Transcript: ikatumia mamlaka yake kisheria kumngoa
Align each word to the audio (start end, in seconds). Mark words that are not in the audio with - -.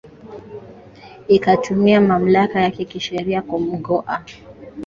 ikatumia 1.27 2.01
mamlaka 2.01 2.59
yake 2.61 2.85
kisheria 2.85 3.41
kumngoa 3.41 4.25